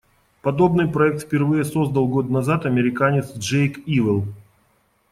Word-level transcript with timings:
Подобный 0.41 0.87
проект 0.87 1.21
впервые 1.21 1.63
создал 1.63 2.07
год 2.07 2.27
назад 2.27 2.65
американец 2.65 3.37
Джейк 3.37 3.87
Ивел. 3.87 4.25